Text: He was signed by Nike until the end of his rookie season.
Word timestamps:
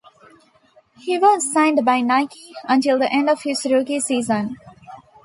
He 0.97 1.19
was 1.19 1.53
signed 1.53 1.85
by 1.85 2.01
Nike 2.01 2.55
until 2.63 2.97
the 2.97 3.13
end 3.13 3.29
of 3.29 3.43
his 3.43 3.63
rookie 3.65 3.99
season. 3.99 4.57